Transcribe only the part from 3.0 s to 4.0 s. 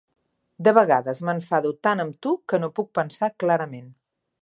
pensar clarament.